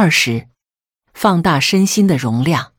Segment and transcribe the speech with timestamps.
[0.00, 0.46] 二十，
[1.12, 2.74] 放大身心的容量。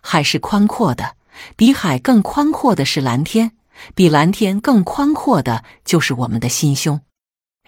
[0.00, 1.16] 海是宽阔的，
[1.56, 3.56] 比海更宽阔的是蓝天，
[3.96, 7.00] 比蓝天更宽阔的就是我们的心胸。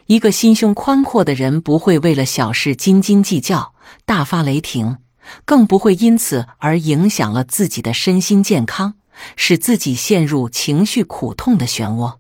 [0.07, 4.99] 一个心胸宽阔的人，不会为了小事斤斤计较、大发雷霆，
[5.45, 8.95] 更不会因此而影响了自己的身心健康，
[9.35, 12.19] 使自己陷入情绪苦痛的漩涡。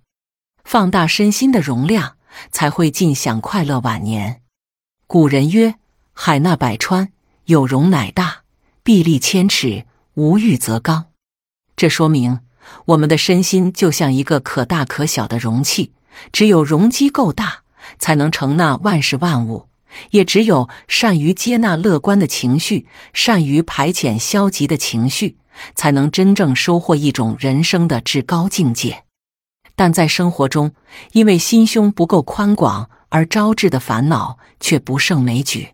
[0.64, 2.16] 放大身心的容量，
[2.50, 4.42] 才会尽享快乐晚年。
[5.06, 5.76] 古人曰
[6.16, 7.10] ：“海纳百川，
[7.46, 8.44] 有容乃大；
[8.82, 11.06] 壁立千尺，无欲则刚。”
[11.76, 12.40] 这说明
[12.86, 15.92] 我们的身心就像一个可大可小的容器，
[16.32, 17.64] 只有容积够大，
[17.98, 19.68] 才能承纳万事万物；
[20.12, 25.36] 也只有善于接纳乐观的情绪，善于排遣消极的情绪，
[25.74, 29.02] 才能真正收获一种人生的至高境界。
[29.74, 30.72] 但在生活中，
[31.12, 35.73] 因为心胸不够宽广而招致的烦恼却不胜枚举。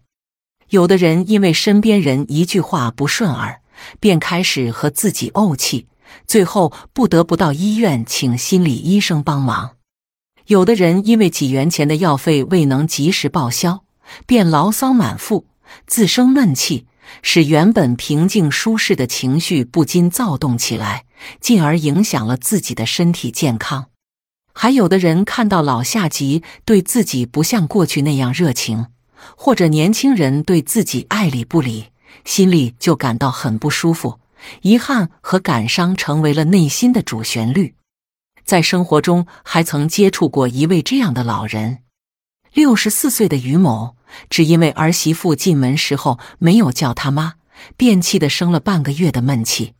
[0.70, 3.60] 有的人因为身边人一句话不顺耳，
[3.98, 5.88] 便开始和自己怄气，
[6.29, 9.73] 最后不得不到医院请心理医生帮忙。
[10.46, 13.82] 有的人因为几元钱的药费未能及时报销，
[14.27, 15.46] 便牢骚满腹，
[15.88, 16.87] 自生闷气，
[17.21, 21.05] 使原本平静舒适的情绪不禁躁动起来，
[21.40, 23.87] 进而影响了自己的身体健康。
[24.52, 28.87] 还有的人看到老下级对自己不像过去那样热情，
[29.37, 31.87] 或者年轻人对自己爱理不理，
[32.24, 34.21] 心里就感到很不舒服，
[34.62, 37.74] 遗憾和感伤成为了内心的主旋律。
[38.45, 41.85] 在生活中，还曾接触过一位这样的老人：
[42.52, 43.96] 六十四岁的于某，
[44.29, 47.34] 只因为儿媳妇进门时候没有叫他妈，
[47.77, 49.74] 便气得生了半个月的闷气，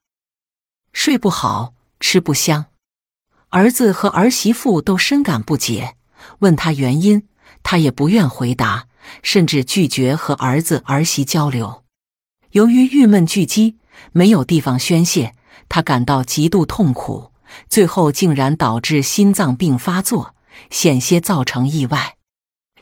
[0.93, 2.67] 睡不好，吃不香。
[3.49, 5.97] 儿子和儿媳妇都深感不解，
[6.39, 7.27] 问他原因，
[7.65, 8.87] 他也不愿回答，
[9.23, 11.85] 甚至拒绝和儿子儿媳交流。
[12.53, 13.77] 由于郁闷聚积，
[14.13, 15.35] 没有地方宣泄，
[15.69, 17.33] 他感到极度痛苦，
[17.69, 20.35] 最后竟然导致心脏病发作，
[20.71, 22.17] 险些造成意外。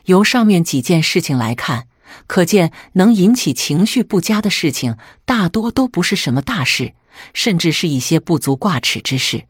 [0.05, 1.87] 由上面几件事情来看，
[2.25, 6.93] 可见能引起情绪不佳的事情，大多都不是什么大事，
[7.33, 9.45] 甚至是一些不足挂齿之事。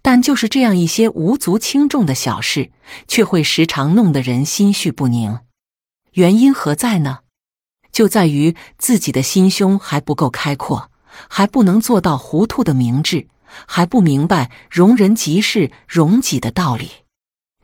[0.00, 2.72] 但就是这样一些无足轻重的小事，
[3.06, 5.38] 却会时常弄得人心绪不宁。
[6.12, 7.20] 原因何在呢？
[7.90, 10.90] 就在于自己的心胸还不够开阔，
[11.28, 13.28] 还不能做到糊涂的明智，
[13.66, 16.90] 还不明白容人即是容己的道理。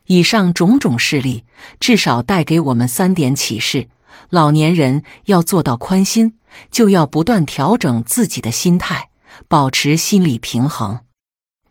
[0.06, 1.44] 以上种种事例，
[1.78, 3.88] 至少带给我们三点启示：
[4.31, 6.38] 老年人要做到宽心，
[6.70, 9.10] 就要不断调整自己的心态，
[9.48, 11.00] 保持心理平衡。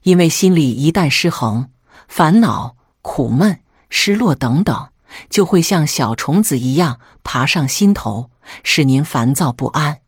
[0.04, 1.70] 因为心理一旦失衡，
[2.08, 3.60] 烦恼、苦闷、
[3.90, 4.90] 失落等等，
[5.30, 8.30] 就会像小虫子一样爬上心头，
[8.64, 10.00] 使您烦躁不安，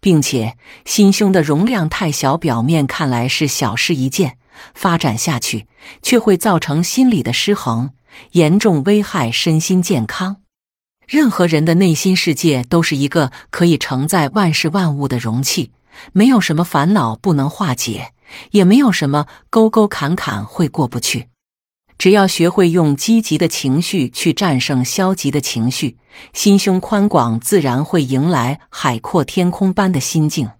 [0.00, 4.38] 并且心胸的容量太小，表面看来是小事一件，
[4.74, 5.66] 发展下去
[6.02, 7.90] 却会造成心理的失衡，
[8.32, 10.38] 严重危害身心健康。
[11.06, 15.72] 任何人的内心世界都是一个可以承载万事万物的容器，
[16.12, 18.12] 没有什么烦恼不能化解。
[18.52, 21.28] 也没有什么沟沟坎坎会过不去，
[22.02, 25.98] 只要学会用积极的情绪去战胜消极的情绪，
[26.32, 30.50] 心胸宽广，自然会迎来海阔天空般的心境。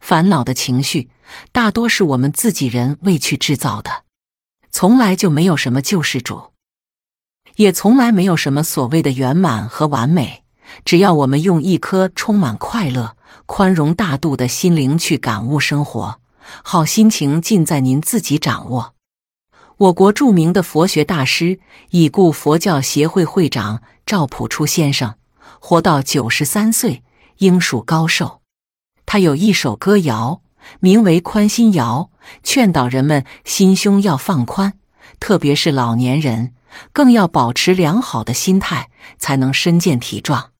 [0.00, 1.10] 烦恼的情绪
[1.52, 4.04] 大多是我们自己人为去制造的，
[4.70, 6.52] 从来就没有什么救世主，
[7.56, 10.44] 也从来没有什么所谓的圆满和完美。
[10.86, 16.20] 只要我们用一颗充满快乐、宽容大度的心灵去感悟生活。
[16.64, 18.94] 好心情尽在您自己掌握。
[19.80, 21.58] 我国著名的佛学大师、
[21.88, 25.14] 已故佛教协会会长赵朴初先生，
[25.58, 27.02] 活到九十三岁，
[27.38, 28.42] 应属高寿。
[29.06, 30.42] 他有一首歌谣，
[30.80, 32.10] 名为《宽心谣》，
[32.42, 34.74] 劝导人们心胸要放宽，
[35.18, 36.52] 特别是老年人，
[36.92, 40.50] 更要保持良好的心态，才能身健体壮。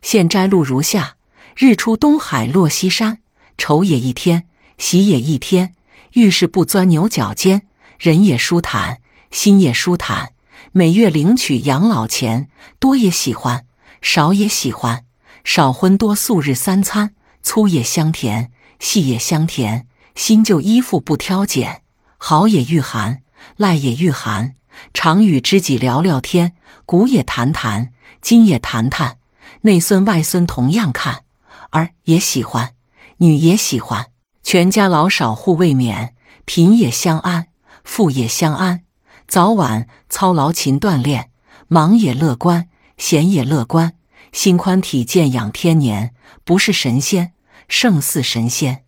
[0.00, 1.16] 现摘录如下：
[1.54, 3.18] 日出东海落西山，
[3.58, 4.46] 愁也一天。
[4.78, 5.74] 喜也一天，
[6.14, 7.66] 遇事不钻牛角尖，
[7.98, 9.00] 人也舒坦，
[9.30, 10.32] 心也舒坦。
[10.72, 12.48] 每月领取养老钱，
[12.78, 13.66] 多也喜欢，
[14.02, 15.04] 少也喜欢。
[15.44, 18.50] 少荤多素日三餐，粗也香甜，
[18.80, 19.86] 细也香甜。
[20.14, 21.82] 新旧衣服不挑拣，
[22.18, 23.22] 好也御寒，
[23.56, 24.54] 赖也御寒。
[24.92, 26.54] 常与知己聊聊天，
[26.86, 29.18] 古也谈谈，今也谈谈。
[29.62, 31.24] 内孙外孙同样看，
[31.70, 32.74] 儿也喜欢，
[33.18, 34.06] 女也喜欢。
[34.42, 36.10] 全家老少互慰勉，
[36.44, 37.46] 贫也相安，
[37.84, 38.82] 富也相安。
[39.28, 41.30] 早晚操劳勤锻炼，
[41.68, 43.94] 忙也乐观，闲也乐观。
[44.32, 46.12] 心宽体健养天年，
[46.44, 47.32] 不是神仙，
[47.68, 48.84] 胜似神仙。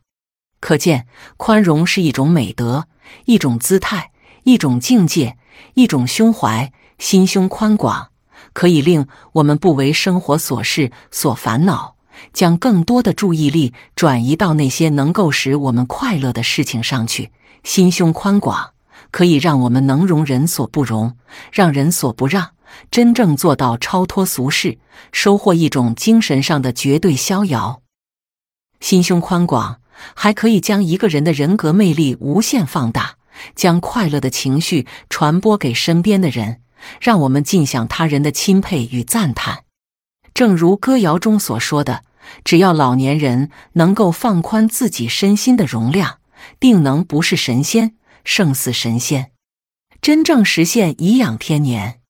[0.58, 1.06] 可见，
[1.36, 2.88] 宽容是一种美德，
[3.26, 4.10] 一种姿态，
[4.42, 5.38] 一种境界，
[5.74, 6.72] 一种胸怀。
[6.98, 8.08] 心胸宽广，
[8.52, 11.96] 可以令我们不为生活琐事所烦恼，
[12.32, 17.30] 将更多的注意力转移到那些能够使我们快乐的事情上去。
[17.62, 18.72] 心胸宽广，
[19.10, 21.16] 可以让我们能容人所不容，
[21.52, 22.50] 让人所不让，
[22.90, 24.78] 真正做到超脱俗世，
[25.12, 27.82] 收获一种精神上的绝对逍遥。
[28.80, 29.80] 心胸宽广。
[30.14, 33.14] 还可以将一个人的人格魅力无限放大，
[33.54, 36.60] 将快乐的情绪传播给身边的人，
[37.00, 39.64] 让我们尽享他人的钦佩与赞叹。
[40.34, 42.02] 正如歌谣中所说的
[42.44, 46.18] ：“只要老年人能够放宽自己身心的容量，
[46.60, 47.94] 定能不是神仙，
[48.26, 49.30] 胜似神仙，
[50.02, 52.00] 真正实现颐养天年。”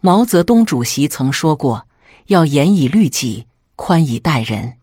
[0.00, 1.88] 毛泽东主席曾说过
[2.28, 4.78] ：“要严以律己，宽以待人。”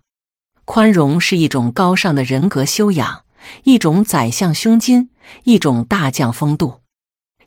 [0.66, 3.24] 宽容是一种高尚的人格修养，
[3.64, 5.10] 一种宰相胸襟，
[5.46, 6.82] 一种大将风度。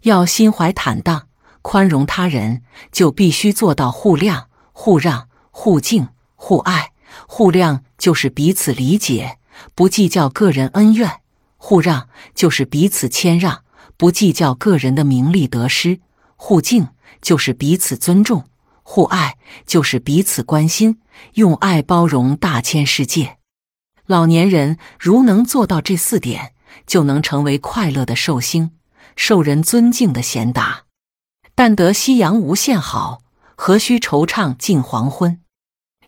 [0.03, 1.29] 要心怀坦荡，
[1.61, 6.93] 宽容他人，就必须做到互谅、互让、互敬、互爱。
[7.27, 9.39] 互谅就是彼此理解，
[9.75, 11.21] 不计较个人恩怨；
[11.59, 13.63] 互让就是彼此谦让，
[13.99, 16.01] 不计较个人的名利得失；
[16.37, 16.89] 互敬
[17.21, 18.45] 就是彼此尊重。
[18.83, 21.01] 互爱就是彼此关心，
[21.35, 23.37] 用爱包容大千世界。
[24.07, 26.55] 老年人如能做到这四点，
[26.87, 28.71] 就能成为快乐的寿星，
[29.15, 30.85] 受人尊敬的贤达。
[31.55, 33.21] 但得夕阳无限好，
[33.57, 35.41] 何须惆怅尽黄昏？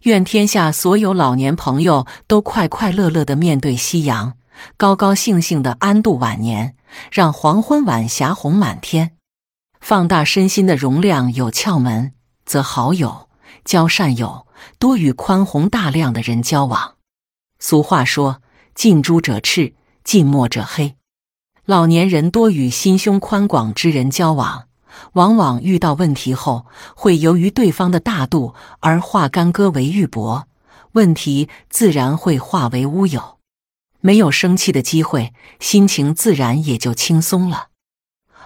[0.04, 4.38] 愿天下所有老年朋友都快快乐乐的面对夕阳，
[4.76, 6.76] 高高兴兴的安度晚年，
[7.10, 9.16] 让黄昏晚霞红满天。
[9.80, 12.12] 放大身心的容量有窍门。
[12.46, 13.28] 则好友
[13.64, 14.48] 交善友，
[14.80, 16.96] 多与宽宏大量的人交往。
[17.60, 18.42] 俗话说
[18.74, 20.96] ：“近朱者赤，近墨者黑。”
[21.64, 24.64] 老年人多与心胸宽广之人交往，
[25.12, 26.66] 往往遇到问题后，
[26.96, 30.46] 会由于对方的大度而化干戈为玉帛，
[30.92, 33.39] 问题自然会化为乌有。
[34.00, 37.68] 没有生气的机会，心情自然也就轻松了。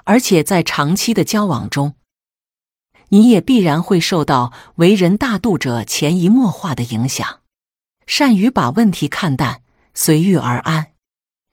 [0.04, 1.94] 而且在长期的交往中，
[3.08, 7.40] 你也必然会受到为人大度者潜移默化的影响，
[8.06, 9.62] 善于把问题看淡，
[9.94, 10.88] 随遇而安。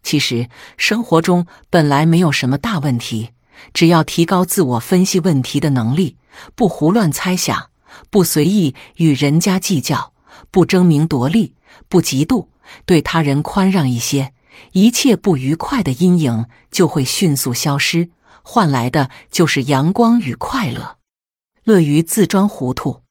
[0.03, 3.29] 其实生活中本来没有什么大问题，
[3.73, 6.17] 只要提高自我分析问题的能力，
[6.55, 7.69] 不胡乱猜想，
[8.09, 10.13] 不随意与人家计较，
[10.49, 11.53] 不争名夺利，
[11.87, 12.47] 不嫉妒，
[12.85, 14.33] 对他人宽让一些，
[14.73, 18.09] 一切不愉快的阴影就会迅速消失，
[18.43, 20.97] 换来的就是阳光与快乐。
[21.63, 23.01] 乐于自装糊涂，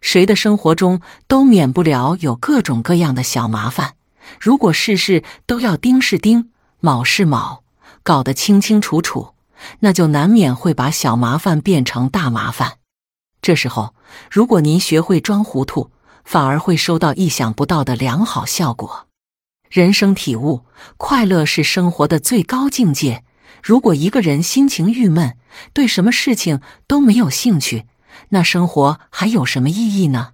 [0.00, 3.94] 谁的生活中都免不了有各种各样的小麻烦。
[4.38, 6.50] 如果事事都要丁是丁，
[6.80, 7.62] 卯是卯，
[8.02, 9.34] 搞得清清楚楚，
[9.80, 12.78] 那就难免会把小麻烦变成大麻烦。
[13.40, 13.94] 这时候，
[14.30, 15.90] 如果您学会装糊涂，
[16.26, 19.06] 反而会收到意想不到的良好效果。
[19.70, 23.22] 人生体悟：快乐是生活的最高境界。
[23.62, 25.36] 如果一个人心情郁闷，
[25.72, 27.86] 对什么事情都没有兴趣，
[28.30, 30.32] 那生活还有什么意义呢？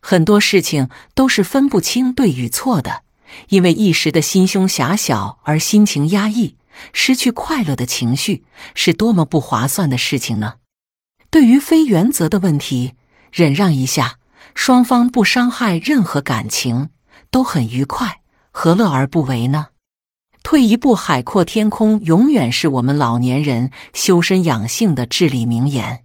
[0.00, 3.02] 很多事情都是分不清对与错的，
[3.48, 6.56] 因为一时的心胸狭小而心情压抑，
[6.92, 8.44] 失去快乐的情绪，
[8.74, 10.54] 是多么不划算的事情呢？
[11.30, 12.94] 对于非原则的问题，
[13.32, 14.18] 忍让一下，
[14.54, 16.90] 双方不伤害任何感情，
[17.30, 19.68] 都很愉快，何乐而不为呢？
[20.42, 26.04] 退一步，海阔天空永远是我们老年人修身养性的至理名言。